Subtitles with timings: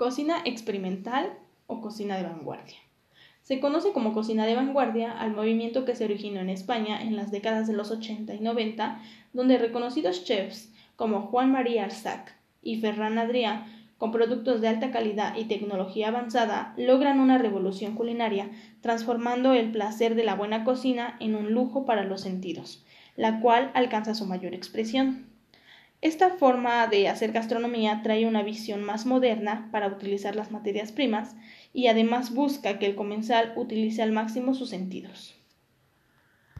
[0.00, 1.30] Cocina experimental
[1.66, 2.78] o cocina de vanguardia.
[3.42, 7.30] Se conoce como cocina de vanguardia al movimiento que se originó en España en las
[7.30, 8.98] décadas de los 80 y 90,
[9.34, 13.66] donde reconocidos chefs como Juan María Arzac y Ferran Adrià,
[13.98, 18.48] con productos de alta calidad y tecnología avanzada, logran una revolución culinaria,
[18.80, 22.82] transformando el placer de la buena cocina en un lujo para los sentidos,
[23.16, 25.26] la cual alcanza su mayor expresión.
[26.02, 31.36] Esta forma de hacer gastronomía trae una visión más moderna para utilizar las materias primas
[31.74, 35.39] y además busca que el comensal utilice al máximo sus sentidos.